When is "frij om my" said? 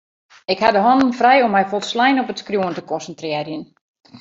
1.19-1.63